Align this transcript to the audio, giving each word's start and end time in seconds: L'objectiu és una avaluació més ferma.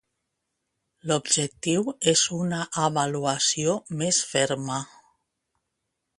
L'objectiu 1.11 1.85
és 2.13 2.23
una 2.39 2.63
avaluació 2.87 3.77
més 4.01 4.23
ferma. 4.35 4.81